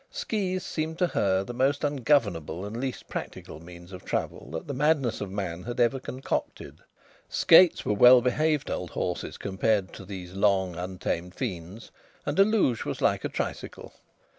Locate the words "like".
12.99-13.23